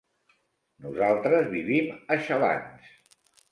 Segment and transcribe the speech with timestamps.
[0.85, 2.93] Nosaltres vivim a Xalans.